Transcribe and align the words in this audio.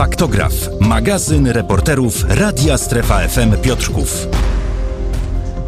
Faktograf, 0.00 0.52
magazyn 0.80 1.46
reporterów 1.46 2.24
Radia 2.28 2.78
Strefa 2.78 3.28
FM 3.28 3.56
Piotrków. 3.62 4.26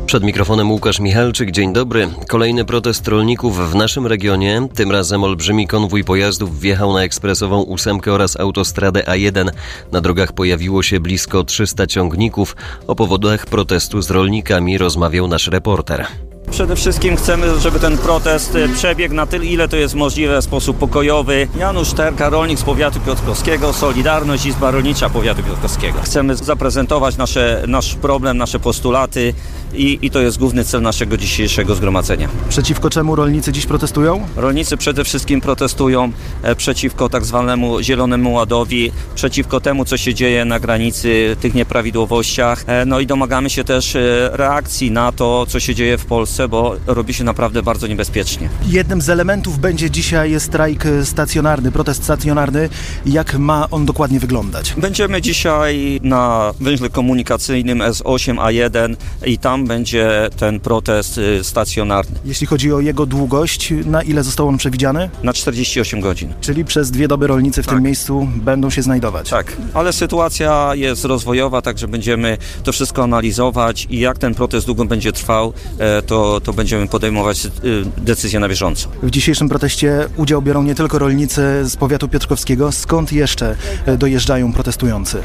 Przed 0.06 0.22
mikrofonem 0.22 0.70
Łukasz 0.70 1.00
Michalczyk, 1.00 1.50
dzień 1.50 1.72
dobry. 1.72 2.08
Kolejny 2.28 2.64
protest 2.64 3.08
rolników 3.08 3.70
w 3.70 3.74
naszym 3.74 4.06
regionie. 4.06 4.68
Tym 4.74 4.90
razem 4.92 5.24
olbrzymi 5.24 5.66
konwój 5.66 6.04
pojazdów 6.04 6.60
wjechał 6.60 6.92
na 6.92 7.02
ekspresową 7.02 7.62
ósemkę 7.62 8.12
oraz 8.12 8.40
autostradę 8.40 9.02
A1. 9.02 9.50
Na 9.92 10.00
drogach 10.00 10.32
pojawiło 10.32 10.82
się 10.82 11.00
blisko 11.00 11.44
300 11.44 11.86
ciągników. 11.86 12.56
O 12.86 12.94
powodach 12.94 13.46
protestu 13.46 14.02
z 14.02 14.10
rolnikami 14.10 14.78
rozmawiał 14.78 15.28
nasz 15.28 15.48
reporter. 15.48 16.06
Przede 16.52 16.76
wszystkim 16.76 17.16
chcemy, 17.16 17.60
żeby 17.60 17.80
ten 17.80 17.98
protest 17.98 18.56
e, 18.56 18.68
przebiegł 18.68 19.14
na 19.14 19.26
tyle, 19.26 19.44
ile 19.44 19.68
to 19.68 19.76
jest 19.76 19.94
możliwe 19.94 20.40
w 20.40 20.44
sposób 20.44 20.78
pokojowy. 20.78 21.48
Janusz 21.58 21.92
Terka, 21.92 22.28
rolnik 22.30 22.58
z 22.58 22.62
powiatu 22.62 23.00
piotrkowskiego, 23.00 23.72
Solidarność, 23.72 24.46
Izba 24.46 24.70
Rolnicza 24.70 25.10
Powiatu 25.10 25.42
Piotrkowskiego. 25.42 25.98
Chcemy 26.02 26.36
zaprezentować 26.36 27.16
nasze, 27.16 27.64
nasz 27.66 27.94
problem, 27.94 28.38
nasze 28.38 28.58
postulaty 28.60 29.34
i, 29.74 29.98
i 30.02 30.10
to 30.10 30.20
jest 30.20 30.38
główny 30.38 30.64
cel 30.64 30.82
naszego 30.82 31.16
dzisiejszego 31.16 31.74
zgromadzenia. 31.74 32.28
Przeciwko 32.48 32.90
czemu 32.90 33.16
rolnicy 33.16 33.52
dziś 33.52 33.66
protestują? 33.66 34.26
Rolnicy 34.36 34.76
przede 34.76 35.04
wszystkim 35.04 35.40
protestują 35.40 36.12
e, 36.42 36.54
przeciwko 36.56 37.08
tak 37.08 37.24
zwanemu 37.24 37.82
Zielonemu 37.82 38.32
Ładowi, 38.32 38.92
przeciwko 39.14 39.60
temu, 39.60 39.84
co 39.84 39.96
się 39.96 40.14
dzieje 40.14 40.44
na 40.44 40.60
granicy, 40.60 41.36
tych 41.40 41.54
nieprawidłowościach. 41.54 42.64
E, 42.66 42.84
No 42.86 43.00
i 43.00 43.06
domagamy 43.06 43.50
się 43.50 43.64
też 43.64 43.96
e, 43.96 44.00
reakcji 44.32 44.90
na 44.90 45.12
to, 45.12 45.46
co 45.48 45.60
się 45.60 45.74
dzieje 45.74 45.98
w 45.98 46.04
Polsce, 46.06 46.41
bo 46.48 46.76
robi 46.86 47.14
się 47.14 47.24
naprawdę 47.24 47.62
bardzo 47.62 47.86
niebezpiecznie. 47.86 48.48
Jednym 48.66 49.00
z 49.00 49.08
elementów 49.08 49.58
będzie 49.58 49.90
dzisiaj 49.90 50.40
strajk 50.40 50.84
stacjonarny, 51.04 51.72
protest 51.72 52.04
stacjonarny. 52.04 52.68
Jak 53.06 53.38
ma 53.38 53.70
on 53.70 53.86
dokładnie 53.86 54.20
wyglądać? 54.20 54.74
Będziemy 54.78 55.22
dzisiaj 55.22 56.00
na 56.02 56.54
węźle 56.60 56.90
komunikacyjnym 56.90 57.78
S8A1 57.78 58.96
i 59.26 59.38
tam 59.38 59.66
będzie 59.66 60.30
ten 60.36 60.60
protest 60.60 61.18
y, 61.18 61.44
stacjonarny 61.44 62.18
Jeśli 62.24 62.46
chodzi 62.46 62.72
o 62.72 62.80
jego 62.80 63.06
długość, 63.06 63.72
na 63.84 64.02
ile 64.02 64.22
został 64.22 64.48
on 64.48 64.56
przewidziany? 64.58 65.10
na 65.22 65.32
48 65.32 66.00
godzin. 66.00 66.32
Czyli 66.40 66.64
przez 66.64 66.90
dwie 66.90 67.08
doby 67.08 67.26
rolnicy 67.26 67.62
w 67.62 67.66
tym 67.66 67.82
miejscu 67.82 68.28
będą 68.36 68.70
się 68.70 68.82
znajdować. 68.82 69.30
Tak, 69.30 69.56
ale 69.74 69.92
sytuacja 69.92 70.70
jest 70.74 71.04
rozwojowa, 71.04 71.62
także 71.62 71.88
będziemy 71.88 72.38
to 72.64 72.72
wszystko 72.72 73.02
analizować 73.02 73.86
i 73.90 73.98
jak 74.00 74.18
ten 74.18 74.34
protest 74.34 74.66
długo 74.66 74.84
będzie 74.84 75.12
trwał, 75.12 75.52
e, 75.78 76.02
to, 76.32 76.40
to 76.40 76.52
będziemy 76.52 76.88
podejmować 76.88 77.46
y, 77.46 77.50
decyzje 77.98 78.40
na 78.40 78.48
bieżąco. 78.48 78.88
W 79.02 79.10
dzisiejszym 79.10 79.48
proteście 79.48 80.08
udział 80.16 80.42
biorą 80.42 80.62
nie 80.62 80.74
tylko 80.74 80.98
rolnicy 80.98 81.42
z 81.64 81.76
powiatu 81.76 82.08
piotrkowskiego. 82.08 82.72
Skąd 82.72 83.12
jeszcze 83.12 83.56
e, 83.86 83.96
dojeżdżają 83.96 84.52
protestujący? 84.52 85.18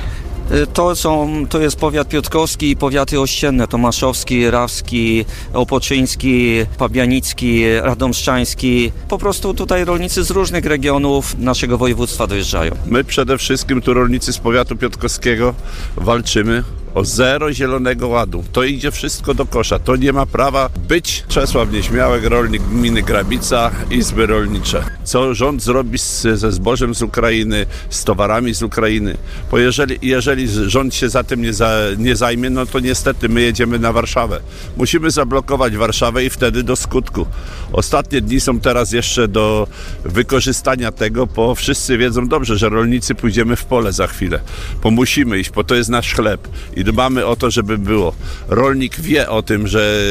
Y, 0.51 0.67
To, 0.73 0.95
są, 0.95 1.29
to 1.49 1.59
jest 1.59 1.75
powiat 1.77 2.07
piotrkowski 2.09 2.69
i 2.71 2.75
powiaty 2.75 3.19
ościenne, 3.21 3.67
Tomaszowski, 3.67 4.49
Rawski, 4.51 5.25
Opoczyński, 5.53 6.65
Pabianicki, 6.77 7.63
Radomszczański. 7.81 8.91
Po 9.09 9.17
prostu 9.17 9.53
tutaj 9.53 9.85
rolnicy 9.85 10.23
z 10.23 10.31
różnych 10.31 10.65
regionów 10.65 11.37
naszego 11.39 11.77
województwa 11.77 12.27
dojeżdżają. 12.27 12.71
My 12.85 13.03
przede 13.03 13.37
wszystkim 13.37 13.81
tu 13.81 13.93
rolnicy 13.93 14.33
z 14.33 14.37
powiatu 14.37 14.75
piotrkowskiego 14.75 15.53
walczymy 15.97 16.63
o 16.97 17.05
zero 17.05 17.53
zielonego 17.53 18.07
ładu. 18.07 18.43
To 18.51 18.63
idzie 18.63 18.91
wszystko 18.91 19.33
do 19.33 19.45
kosza. 19.45 19.79
To 19.79 19.95
nie 19.95 20.13
ma 20.13 20.25
prawa 20.25 20.69
być. 20.87 21.23
Czesław 21.27 21.71
Nieśmiałek, 21.71 22.23
rolnik 22.23 22.63
gminy 22.63 23.01
Grabica, 23.01 23.71
Izby 23.91 24.25
Rolnicze. 24.25 24.83
Co 25.03 25.33
rząd 25.33 25.63
zrobi 25.63 25.97
z, 25.97 26.21
ze 26.21 26.51
zbożem 26.51 26.95
z 26.95 27.01
Ukrainy, 27.01 27.65
z 27.89 28.03
towarami 28.03 28.53
z 28.53 28.63
Ukrainy? 28.63 29.17
Bo 29.51 29.57
jeżeli, 29.57 29.97
jeżeli 30.01 30.47
rząd 30.47 30.95
się 30.95 31.09
za 31.09 31.23
tym 31.23 31.41
nie, 31.41 31.53
za, 31.53 31.77
nie 31.97 32.15
zajmie, 32.15 32.49
no 32.49 32.65
to 32.65 32.79
niestety 32.79 33.29
my 33.29 33.41
jedziemy 33.41 33.79
na 33.79 33.93
Warszawę. 33.93 34.39
Musimy 34.77 35.11
zablokować 35.11 35.77
Warszawę 35.77 36.25
i 36.25 36.29
wtedy 36.29 36.63
do 36.63 36.75
skutku. 36.75 37.25
Ostatnie 37.71 38.21
dni 38.21 38.39
są 38.39 38.59
teraz 38.59 38.91
jeszcze 38.91 39.27
do 39.27 39.67
wykorzystania 40.05 40.91
tego, 40.91 41.27
bo 41.27 41.55
wszyscy 41.55 41.97
wiedzą 41.97 42.27
dobrze, 42.27 42.57
że 42.57 42.69
rolnicy 42.69 43.15
pójdziemy 43.15 43.55
w 43.55 43.65
pole 43.65 43.93
za 43.93 44.07
chwilę. 44.07 44.39
Bo 44.83 44.91
musimy 44.91 45.39
iść, 45.39 45.51
bo 45.51 45.63
to 45.63 45.75
jest 45.75 45.89
nasz 45.89 46.13
chleb 46.13 46.47
i 46.75 46.86
dbamy 46.87 47.25
o 47.25 47.35
to, 47.35 47.51
żeby 47.51 47.77
było. 47.77 48.13
Rolnik 48.47 48.99
wie 48.99 49.29
o 49.29 49.41
tym, 49.41 49.67
że 49.67 50.03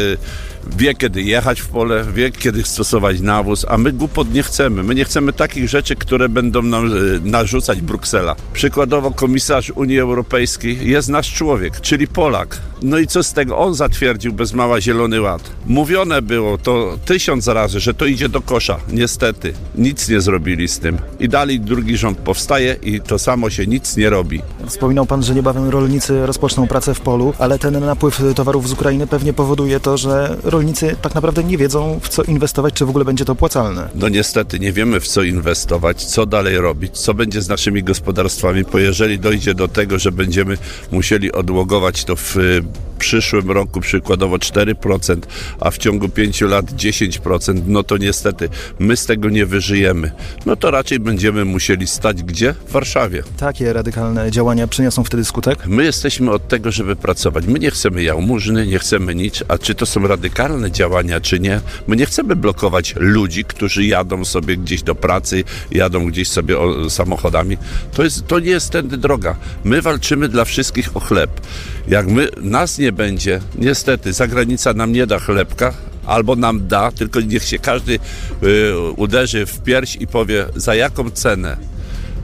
wie 0.78 0.94
kiedy 0.94 1.22
jechać 1.22 1.60
w 1.60 1.68
pole, 1.68 2.04
wie 2.14 2.30
kiedy 2.30 2.64
stosować 2.64 3.20
nawóz, 3.20 3.66
a 3.68 3.78
my 3.78 3.92
głupot 3.92 4.34
nie 4.34 4.42
chcemy. 4.42 4.82
My 4.82 4.94
nie 4.94 5.04
chcemy 5.04 5.32
takich 5.32 5.68
rzeczy, 5.68 5.96
które 5.96 6.28
będą 6.28 6.62
nam 6.62 6.86
e, 6.86 6.90
narzucać 7.24 7.80
Bruksela. 7.80 8.36
Przykładowo 8.52 9.10
komisarz 9.10 9.70
Unii 9.70 10.00
Europejskiej 10.00 10.90
jest 10.90 11.08
nasz 11.08 11.34
człowiek, 11.34 11.80
czyli 11.80 12.08
Polak. 12.08 12.58
No 12.82 12.98
i 12.98 13.06
co 13.06 13.22
z 13.22 13.32
tego? 13.32 13.58
On 13.58 13.74
zatwierdził 13.74 14.32
bez 14.32 14.52
mała 14.52 14.80
Zielony 14.80 15.20
Ład. 15.20 15.50
Mówione 15.66 16.22
było 16.22 16.58
to 16.58 16.98
tysiąc 17.04 17.48
razy, 17.48 17.80
że 17.80 17.94
to 17.94 18.06
idzie 18.06 18.28
do 18.28 18.40
kosza. 18.40 18.76
Niestety, 18.92 19.52
nic 19.74 20.08
nie 20.08 20.20
zrobili 20.20 20.68
z 20.68 20.78
tym. 20.78 20.98
I 21.20 21.28
dalej 21.28 21.60
drugi 21.60 21.96
rząd 21.96 22.18
powstaje 22.18 22.76
i 22.82 23.00
to 23.00 23.18
samo 23.18 23.50
się 23.50 23.66
nic 23.66 23.96
nie 23.96 24.10
robi. 24.10 24.42
Wspominał 24.66 25.06
pan, 25.06 25.22
że 25.22 25.34
niebawem 25.34 25.68
rolnicy 25.68 26.26
rozpoczną 26.26 26.66
pracę 26.66 26.94
w 26.94 27.00
polu, 27.00 27.34
ale 27.38 27.58
ten 27.58 27.80
napływ 27.80 28.22
towarów 28.34 28.68
z 28.68 28.72
Ukrainy 28.72 29.06
pewnie 29.06 29.32
powoduje 29.32 29.80
to, 29.80 29.96
że 29.96 30.36
rolnicy 30.56 30.96
tak 31.02 31.14
naprawdę 31.14 31.44
nie 31.44 31.58
wiedzą, 31.58 32.00
w 32.02 32.08
co 32.08 32.22
inwestować, 32.22 32.74
czy 32.74 32.86
w 32.86 32.88
ogóle 32.88 33.04
będzie 33.04 33.24
to 33.24 33.32
opłacalne. 33.32 33.88
No 33.94 34.08
niestety 34.08 34.58
nie 34.58 34.72
wiemy 34.72 35.00
w 35.00 35.08
co 35.08 35.22
inwestować, 35.22 36.04
co 36.04 36.26
dalej 36.26 36.58
robić, 36.58 36.98
co 36.98 37.14
będzie 37.14 37.42
z 37.42 37.48
naszymi 37.48 37.82
gospodarstwami, 37.82 38.64
bo 38.72 38.78
jeżeli 38.78 39.18
dojdzie 39.18 39.54
do 39.54 39.68
tego, 39.68 39.98
że 39.98 40.12
będziemy 40.12 40.58
musieli 40.92 41.32
odłogować 41.32 42.04
to 42.04 42.16
w 42.16 42.36
y, 42.36 42.62
przyszłym 42.98 43.50
roku 43.50 43.80
przykładowo 43.80 44.36
4%, 44.36 45.16
a 45.60 45.70
w 45.70 45.78
ciągu 45.78 46.08
5 46.08 46.40
lat 46.40 46.66
10%, 46.66 47.62
no 47.66 47.82
to 47.82 47.96
niestety 47.96 48.48
my 48.78 48.96
z 48.96 49.06
tego 49.06 49.28
nie 49.28 49.46
wyżyjemy. 49.46 50.10
No 50.46 50.56
to 50.56 50.70
raczej 50.70 51.00
będziemy 51.00 51.44
musieli 51.44 51.86
stać 51.86 52.22
gdzie? 52.22 52.54
W 52.66 52.72
Warszawie. 52.72 53.22
Takie 53.36 53.72
radykalne 53.72 54.30
działania 54.30 54.66
przyniosą 54.66 55.04
wtedy 55.04 55.24
skutek? 55.24 55.66
My 55.66 55.84
jesteśmy 55.84 56.30
od 56.30 56.48
tego, 56.48 56.70
żeby 56.70 56.96
pracować. 56.96 57.46
My 57.46 57.58
nie 57.58 57.70
chcemy 57.70 58.02
jałmużny, 58.02 58.66
nie 58.66 58.78
chcemy 58.78 59.14
nic, 59.14 59.42
a 59.48 59.58
czy 59.58 59.74
to 59.74 59.86
są 59.86 60.06
radykalne 60.06 60.45
działania, 60.70 61.20
czy 61.20 61.40
nie? 61.40 61.60
My 61.86 61.96
nie 61.96 62.06
chcemy 62.06 62.36
blokować 62.36 62.94
ludzi, 62.96 63.44
którzy 63.44 63.84
jadą 63.84 64.24
sobie 64.24 64.56
gdzieś 64.56 64.82
do 64.82 64.94
pracy, 64.94 65.44
jadą 65.70 66.06
gdzieś 66.06 66.28
sobie 66.28 66.56
samochodami. 66.88 67.56
To, 67.92 68.04
jest, 68.04 68.26
to 68.26 68.38
nie 68.40 68.50
jest 68.50 68.70
tędy 68.70 68.96
droga. 68.96 69.36
My 69.64 69.82
walczymy 69.82 70.28
dla 70.28 70.44
wszystkich 70.44 70.96
o 70.96 71.00
chleb. 71.00 71.40
Jak 71.88 72.06
my, 72.06 72.28
nas 72.36 72.78
nie 72.78 72.92
będzie, 72.92 73.40
niestety, 73.58 74.12
zagranica 74.12 74.72
nam 74.72 74.92
nie 74.92 75.06
da 75.06 75.18
chlebka, 75.18 75.74
albo 76.06 76.36
nam 76.36 76.68
da, 76.68 76.92
tylko 76.92 77.20
niech 77.20 77.44
się 77.44 77.58
każdy 77.58 77.98
y, 78.42 78.78
uderzy 78.96 79.46
w 79.46 79.62
pierś 79.62 79.96
i 80.00 80.06
powie, 80.06 80.46
za 80.56 80.74
jaką 80.74 81.10
cenę. 81.10 81.56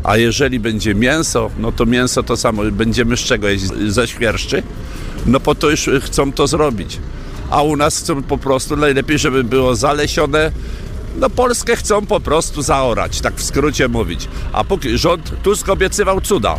A 0.05 0.17
jeżeli 0.17 0.61
będzie 0.61 0.95
mięso, 0.95 1.51
no 1.59 1.73
to 1.73 1.87
mięso 1.87 2.23
to 2.23 2.37
samo. 2.37 2.63
Będziemy 2.73 3.17
z 3.17 3.21
czego 3.21 3.49
jeść? 3.49 3.65
Ze 3.89 4.09
świerszczy? 4.09 4.63
No 5.27 5.41
po 5.41 5.55
to 5.55 5.71
już 5.71 5.91
chcą 6.01 6.33
to 6.33 6.47
zrobić. 6.47 6.99
A 7.53 7.63
u 7.63 7.77
nas 7.77 7.99
chcą 7.99 8.23
po 8.23 8.39
prostu 8.39 8.77
najlepiej, 8.77 9.19
żeby 9.19 9.45
było 9.45 9.77
zalesione. 9.77 10.53
No 11.17 11.31
Polskę 11.31 11.77
chcą 11.77 12.07
po 12.07 12.21
prostu 12.21 12.63
zaorać, 12.63 13.21
tak 13.21 13.35
w 13.35 13.43
skrócie 13.43 13.89
mówić. 13.89 14.29
A 14.53 14.65
póki 14.65 14.99
rząd 14.99 15.43
Tusk 15.43 15.69
obiecywał 15.69 16.21
cuda. 16.21 16.59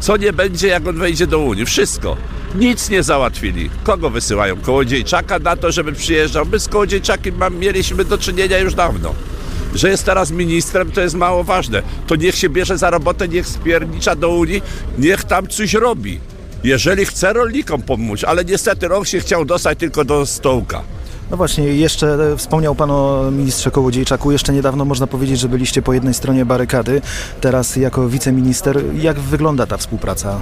Co 0.00 0.16
nie 0.16 0.32
będzie, 0.32 0.68
jak 0.68 0.88
on 0.88 0.98
wejdzie 0.98 1.26
do 1.26 1.38
Unii? 1.38 1.66
Wszystko. 1.66 2.16
Nic 2.54 2.90
nie 2.90 3.02
załatwili. 3.02 3.70
Kogo 3.84 4.10
wysyłają? 4.10 4.56
Kołodziejczaka 4.56 5.38
na 5.38 5.56
to, 5.56 5.72
żeby 5.72 5.92
przyjeżdżał? 5.92 6.46
My 6.52 6.60
z 6.60 6.68
Kołodziejczakiem 6.68 7.34
mieliśmy 7.58 8.04
do 8.04 8.18
czynienia 8.18 8.58
już 8.58 8.74
dawno. 8.74 9.14
Że 9.74 9.90
jest 9.90 10.04
teraz 10.04 10.30
ministrem, 10.30 10.92
to 10.92 11.00
jest 11.00 11.14
mało 11.14 11.44
ważne. 11.44 11.82
To 12.06 12.16
niech 12.16 12.34
się 12.34 12.48
bierze 12.48 12.78
za 12.78 12.90
robotę, 12.90 13.28
niech 13.28 13.46
spiernicza 13.46 14.14
do 14.14 14.28
Unii, 14.28 14.62
niech 14.98 15.24
tam 15.24 15.46
coś 15.48 15.74
robi. 15.74 16.20
Jeżeli 16.64 17.06
chce 17.06 17.32
rolnikom 17.32 17.82
pomóc, 17.82 18.24
ale 18.24 18.44
niestety 18.44 18.94
on 18.94 19.04
się 19.04 19.20
chciał 19.20 19.44
dostać 19.44 19.78
tylko 19.78 20.04
do 20.04 20.26
stołka. 20.26 20.82
No 21.30 21.36
właśnie, 21.36 21.64
jeszcze 21.64 22.36
wspomniał 22.36 22.74
Pan 22.74 22.90
o 22.90 23.30
ministrze 23.32 23.70
Kołodziejczaku. 23.70 24.32
Jeszcze 24.32 24.52
niedawno 24.52 24.84
można 24.84 25.06
powiedzieć, 25.06 25.40
że 25.40 25.48
byliście 25.48 25.82
po 25.82 25.92
jednej 25.92 26.14
stronie 26.14 26.44
barykady. 26.44 27.02
Teraz 27.40 27.76
jako 27.76 28.08
wiceminister, 28.08 28.80
jak 28.94 29.20
wygląda 29.20 29.66
ta 29.66 29.76
współpraca? 29.76 30.40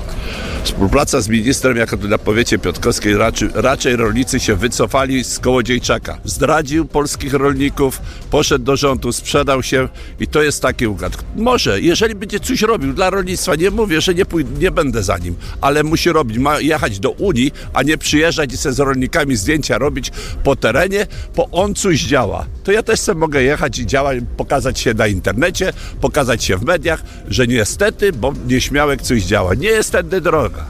Współpraca 0.64 1.20
z 1.20 1.29
ministrem, 1.29 1.76
jak 1.76 2.02
na 2.02 2.19
powiecie 2.19 2.58
piotrkowskiej, 2.58 3.17
raczej, 3.17 3.49
raczej 3.55 3.96
rolnicy 3.96 4.40
się 4.40 4.55
wycofali 4.56 5.25
z 5.25 5.38
Kołodziejczaka. 5.38 6.19
Zdradził 6.25 6.85
polskich 6.85 7.34
rolników, 7.34 8.00
poszedł 8.31 8.64
do 8.64 8.76
rządu, 8.76 9.12
sprzedał 9.12 9.62
się 9.62 9.88
i 10.20 10.26
to 10.26 10.43
jest 10.43 10.62
taki 10.62 10.87
układ. 10.87 11.12
Może, 11.37 11.81
jeżeli 11.81 12.14
będzie 12.14 12.41
coś 12.41 12.62
robił 12.62 12.93
dla 12.94 13.11
rolnictwa, 13.11 13.55
nie 13.55 13.70
mówię, 13.70 14.00
że 14.00 14.14
nie, 14.14 14.25
pój- 14.25 14.58
nie 14.61 14.70
będę 14.70 15.02
za 15.02 15.19
nim, 15.19 15.34
ale 15.61 15.82
musi 15.82 16.12
robić, 16.12 16.38
ma 16.38 16.61
jechać 16.61 16.99
do 17.00 17.11
Unii, 17.11 17.52
a 17.75 17.82
nie 17.82 17.99
przyjeżdżać 17.99 18.52
i 18.52 18.56
sobie 18.56 18.73
z 18.73 18.79
rolnikami 18.79 19.37
zdjęcia 19.37 19.79
robić 19.79 20.12
po 20.44 20.56
terenie 20.56 20.78
terenie, 20.79 21.07
bo 21.37 21.49
on 21.53 21.75
coś 21.75 22.01
działa. 22.01 22.47
To 22.65 22.73
ja 22.73 22.83
też 22.83 23.01
sobie 23.01 23.21
mogę 23.21 23.43
jechać 23.43 23.79
i 23.79 23.87
działać, 23.87 24.19
pokazać 24.37 24.81
się 24.81 24.95
na 24.95 25.07
internecie, 25.07 25.73
pokazać 26.01 26.45
się 26.45 26.57
w 26.57 26.65
mediach, 26.65 27.03
że 27.29 27.47
niestety, 27.47 28.13
bo 28.13 28.33
nieśmiałek 28.47 29.03
coś 29.03 29.23
działa. 29.23 29.55
Nie 29.55 29.69
jest 29.69 29.93
tędy 29.93 30.21
droga. 30.21 30.67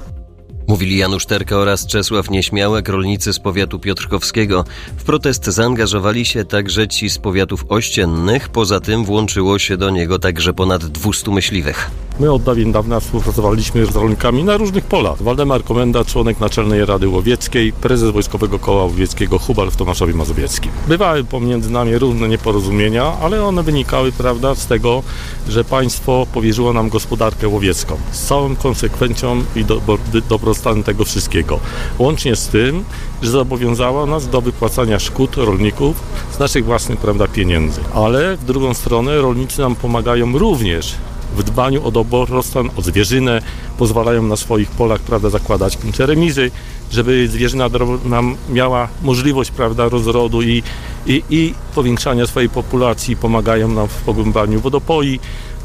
Mówili 0.69 0.97
Janusz 0.97 1.27
Terka 1.27 1.57
oraz 1.57 1.87
Czesław 1.87 2.31
Nieśmiałek, 2.31 2.89
rolnicy 2.89 3.33
z 3.33 3.39
powiatu 3.39 3.79
piotrkowskiego. 3.79 4.65
W 4.97 5.05
protest 5.05 5.45
zaangażowali 5.45 6.25
się 6.25 6.45
także 6.45 6.89
ci 6.89 7.11
z 7.11 7.19
powiatów 7.19 7.65
ościennych, 7.69 8.49
poza 8.49 8.81
tym 8.81 9.05
włączyło 9.05 9.59
się 9.59 9.77
do 9.77 9.91
niego 9.91 10.19
także 10.19 10.53
ponad 10.53 10.87
200 10.87 11.31
myśliwych. 11.31 11.91
My 12.21 12.33
od 12.33 12.43
dawien 12.43 12.73
dawna 12.73 13.01
współpracowaliśmy 13.01 13.87
z 13.87 13.97
rolnikami 13.97 14.45
na 14.45 14.57
różnych 14.57 14.85
polach. 14.85 15.23
Waldemar 15.23 15.65
Komenda, 15.65 16.05
członek 16.05 16.41
Naczelnej 16.41 16.85
Rady 16.87 17.09
Łowieckiej, 17.09 17.73
prezes 17.73 18.11
Wojskowego 18.11 18.59
Koła 18.59 18.85
Łowieckiego 18.85 19.39
Hubal 19.39 19.71
w 19.71 19.77
Tomaszowie 19.77 20.15
Mazowieckim. 20.15 20.73
Bywały 20.89 21.25
pomiędzy 21.25 21.71
nami 21.71 21.99
różne 21.99 22.29
nieporozumienia, 22.29 23.13
ale 23.23 23.45
one 23.45 23.63
wynikały 23.63 24.13
prawda, 24.13 24.55
z 24.55 24.67
tego, 24.67 25.03
że 25.49 25.65
państwo 25.65 26.27
powierzyło 26.33 26.73
nam 26.73 26.89
gospodarkę 26.89 27.49
łowiecką 27.49 27.97
z 28.13 28.27
całą 28.27 28.57
konsekwencją 28.57 29.45
i 29.57 29.65
do, 29.65 29.81
dobrostanem 30.29 30.83
tego 30.83 31.05
wszystkiego. 31.05 31.61
Łącznie 31.99 32.37
z 32.37 32.49
tym, 32.49 32.85
że 33.23 33.31
zobowiązała 33.31 34.07
nas 34.07 34.29
do 34.29 34.41
wypłacania 34.41 34.99
szkód 34.99 35.37
rolników 35.37 35.97
z 36.33 36.39
naszych 36.39 36.65
własnych 36.65 36.99
prawda, 36.99 37.29
pieniędzy. 37.29 37.81
Ale 37.95 38.37
w 38.37 38.45
drugą 38.45 38.75
stronę 38.75 39.21
rolnicy 39.21 39.61
nam 39.61 39.75
pomagają 39.75 40.39
również 40.39 40.95
w 41.39 41.43
dbaniu 41.43 41.87
o 41.87 41.91
dobrostan, 41.91 42.71
o 42.77 42.83
zwierzynę, 42.83 43.43
pozwalają 43.79 44.23
na 44.23 44.37
swoich 44.37 44.71
polach 44.71 45.01
prawda, 45.01 45.31
zakładać 45.31 45.79
remizy, 45.99 46.51
żeby 46.91 47.29
zwierzyna 47.29 47.69
nam 48.05 48.37
miała 48.51 48.89
możliwość 49.03 49.51
prawda, 49.51 49.89
rozrodu 49.89 50.43
i, 50.43 50.63
i, 51.07 51.23
i 51.31 51.55
powiększania 51.75 52.27
swojej 52.27 52.49
populacji, 52.49 53.17
pomagają 53.17 53.69
nam 53.69 53.89
w 53.89 53.95
pogłębianiu 53.95 54.61
wodopoi, 54.61 55.21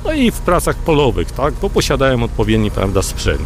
no 0.06 0.14
i 0.14 0.32
w 0.32 0.40
pracach 0.40 0.76
polowych, 0.76 1.32
tak, 1.32 1.54
bo 1.62 1.70
posiadają 1.70 2.24
odpowiedni 2.24 2.72
prawda, 2.72 3.02
sprzęt. 3.02 3.42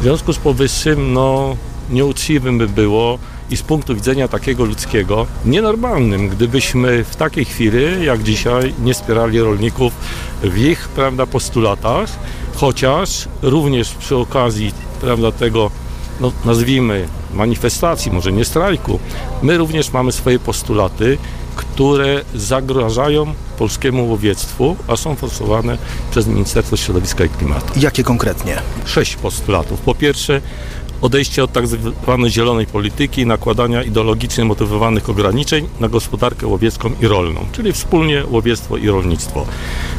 W 0.00 0.02
związku 0.02 0.32
z 0.32 0.38
powyższym, 0.38 1.12
no, 1.12 1.56
nieuczciwym 1.90 2.58
by 2.58 2.68
było 2.68 3.18
i 3.52 3.56
z 3.56 3.62
punktu 3.62 3.94
widzenia 3.94 4.28
takiego 4.28 4.64
ludzkiego 4.64 5.26
nienormalnym, 5.44 6.28
gdybyśmy 6.28 7.04
w 7.04 7.16
takiej 7.16 7.44
chwili, 7.44 8.04
jak 8.04 8.22
dzisiaj, 8.22 8.74
nie 8.78 8.94
wspierali 8.94 9.40
rolników 9.40 9.92
w 10.42 10.58
ich 10.58 10.88
prawda, 10.88 11.26
postulatach, 11.26 12.10
chociaż 12.54 13.28
również 13.42 13.90
przy 13.90 14.16
okazji 14.16 14.72
prawda, 15.00 15.32
tego, 15.32 15.70
no, 16.20 16.32
nazwijmy, 16.44 17.08
manifestacji, 17.34 18.12
może 18.12 18.32
nie 18.32 18.44
strajku, 18.44 18.98
my 19.42 19.58
również 19.58 19.92
mamy 19.92 20.12
swoje 20.12 20.38
postulaty, 20.38 21.18
które 21.56 22.20
zagrażają 22.34 23.34
polskiemu 23.58 24.08
łowiectwu, 24.08 24.76
a 24.88 24.96
są 24.96 25.14
forsowane 25.14 25.78
przez 26.10 26.26
Ministerstwo 26.26 26.76
Środowiska 26.76 27.24
i 27.24 27.28
Klimatu. 27.28 27.72
Jakie 27.76 28.04
konkretnie? 28.04 28.62
Sześć 28.84 29.16
postulatów. 29.16 29.80
Po 29.80 29.94
pierwsze, 29.94 30.40
odejście 31.02 31.44
od 31.44 31.52
tzw. 31.52 31.92
Tak 32.06 32.28
zielonej 32.28 32.66
polityki 32.66 33.26
nakładania 33.26 33.82
ideologicznie 33.82 34.44
motywowanych 34.44 35.10
ograniczeń 35.10 35.68
na 35.80 35.88
gospodarkę 35.88 36.46
łowiecką 36.46 36.90
i 37.02 37.06
rolną, 37.06 37.46
czyli 37.52 37.72
wspólnie 37.72 38.24
łowiectwo 38.30 38.76
i 38.76 38.88
rolnictwo. 38.88 39.46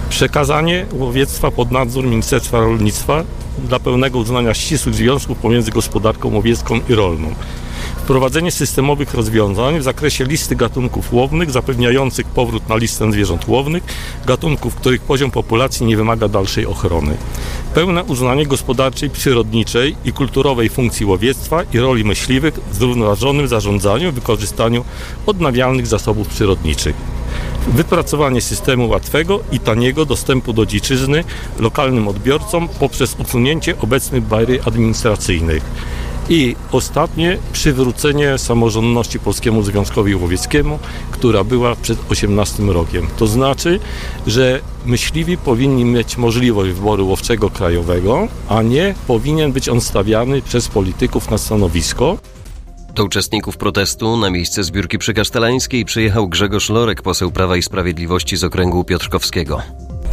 Przekazanie 0.09 0.85
łowiectwa 0.91 1.51
pod 1.51 1.71
nadzór 1.71 2.05
Ministerstwa 2.05 2.59
Rolnictwa 2.59 3.23
dla 3.57 3.79
pełnego 3.79 4.19
uznania 4.19 4.53
ścisłych 4.53 4.95
związków 4.95 5.37
pomiędzy 5.37 5.71
gospodarką 5.71 6.33
łowiecką 6.35 6.79
i 6.89 6.95
rolną 6.95 7.33
wprowadzenie 8.03 8.51
systemowych 8.51 9.13
rozwiązań 9.13 9.79
w 9.79 9.83
zakresie 9.83 10.25
listy 10.25 10.55
gatunków 10.55 11.13
łownych 11.13 11.51
zapewniających 11.51 12.25
powrót 12.25 12.69
na 12.69 12.75
listę 12.75 13.11
zwierząt 13.11 13.47
łownych, 13.47 13.83
gatunków, 14.25 14.75
których 14.75 15.01
poziom 15.01 15.31
populacji 15.31 15.85
nie 15.85 15.97
wymaga 15.97 16.27
dalszej 16.27 16.65
ochrony. 16.65 17.17
Pełne 17.73 18.03
uznanie 18.03 18.45
gospodarczej, 18.45 19.09
przyrodniczej 19.09 19.95
i 20.05 20.13
kulturowej 20.13 20.69
funkcji 20.69 21.05
łowiectwa 21.05 21.63
i 21.73 21.79
roli 21.79 22.03
myśliwych 22.03 22.53
w 22.71 22.75
zrównoważonym 22.75 23.47
zarządzaniu 23.47 24.09
i 24.09 24.11
wykorzystaniu 24.11 24.85
odnawialnych 25.25 25.87
zasobów 25.87 26.27
przyrodniczych 26.27 26.95
wypracowanie 27.67 28.41
systemu 28.41 28.89
łatwego 28.89 29.39
i 29.51 29.59
taniego 29.59 30.05
dostępu 30.05 30.53
do 30.53 30.65
dziczyzny 30.65 31.23
lokalnym 31.59 32.07
odbiorcom 32.07 32.69
poprzez 32.79 33.15
usunięcie 33.19 33.79
obecnych 33.79 34.23
barier 34.23 34.61
administracyjnych 34.65 35.63
i 36.29 36.55
ostatnie, 36.71 37.37
przywrócenie 37.53 38.37
samorządności 38.37 39.19
Polskiemu 39.19 39.63
Związkowi 39.63 40.15
Łowieckiemu, 40.15 40.79
która 41.11 41.43
była 41.43 41.75
przed 41.75 42.11
18 42.11 42.63
rokiem. 42.63 43.07
To 43.17 43.27
znaczy, 43.27 43.79
że 44.27 44.59
myśliwi 44.85 45.37
powinni 45.37 45.85
mieć 45.85 46.17
możliwość 46.17 46.71
wyboru 46.71 47.07
łowczego 47.07 47.49
krajowego, 47.49 48.27
a 48.49 48.61
nie 48.61 48.95
powinien 49.07 49.51
być 49.51 49.69
on 49.69 49.81
stawiany 49.81 50.41
przez 50.41 50.67
polityków 50.67 51.31
na 51.31 51.37
stanowisko. 51.37 52.17
Do 52.95 53.03
uczestników 53.03 53.57
protestu 53.57 54.17
na 54.17 54.29
miejsce 54.29 54.63
zbiórki 54.63 54.97
przykasztelańskiej 54.97 55.85
przyjechał 55.85 56.27
Grzegorz 56.27 56.69
Lorek, 56.69 57.01
poseł 57.01 57.31
Prawa 57.31 57.57
i 57.57 57.61
Sprawiedliwości 57.61 58.37
z 58.37 58.43
okręgu 58.43 58.83
Piotrkowskiego. 58.83 59.61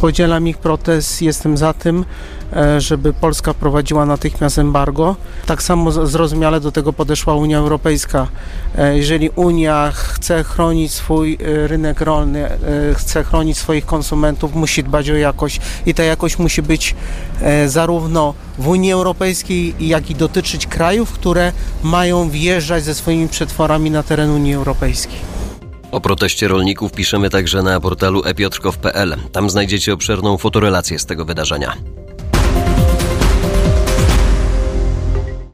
Podzielam 0.01 0.47
ich 0.47 0.57
protest, 0.57 1.21
jestem 1.21 1.57
za 1.57 1.73
tym, 1.73 2.05
e, 2.53 2.81
żeby 2.81 3.13
Polska 3.13 3.53
prowadziła 3.53 4.05
natychmiast 4.05 4.59
embargo. 4.59 5.15
Tak 5.45 5.63
samo 5.63 5.91
zrozumiale 5.91 6.59
do 6.59 6.71
tego 6.71 6.93
podeszła 6.93 7.35
Unia 7.35 7.57
Europejska. 7.57 8.27
E, 8.77 8.97
jeżeli 8.97 9.29
Unia 9.29 9.91
chce 9.93 10.43
chronić 10.43 10.91
swój 10.91 11.33
e, 11.33 11.67
rynek 11.67 12.01
rolny, 12.01 12.49
chce 12.95 13.23
chronić 13.23 13.57
swoich 13.57 13.85
konsumentów, 13.85 14.55
musi 14.55 14.83
dbać 14.83 15.09
o 15.09 15.15
jakość 15.15 15.61
i 15.85 15.93
ta 15.93 16.03
jakość 16.03 16.39
musi 16.39 16.61
być 16.61 16.95
zarówno 17.67 18.33
w 18.57 18.67
Unii 18.67 18.91
Europejskiej, 18.91 19.75
jak 19.79 20.09
i 20.09 20.15
dotyczyć 20.15 20.67
krajów, 20.67 21.11
które 21.11 21.51
mają 21.83 22.29
wjeżdżać 22.29 22.83
ze 22.83 22.95
swoimi 22.95 23.27
przetworami 23.27 23.91
na 23.91 24.03
teren 24.03 24.29
Unii 24.29 24.53
Europejskiej. 24.53 25.40
O 25.91 26.01
proteście 26.01 26.47
rolników 26.47 26.91
piszemy 26.91 27.29
także 27.29 27.63
na 27.63 27.79
portalu 27.79 28.21
epiotrkow.pl. 28.25 29.15
Tam 29.31 29.49
znajdziecie 29.49 29.93
obszerną 29.93 30.37
fotorelację 30.37 30.99
z 30.99 31.05
tego 31.05 31.25
wydarzenia. 31.25 31.77